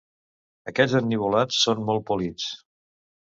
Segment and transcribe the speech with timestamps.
[0.71, 2.49] Aquests ennivolats són molt polits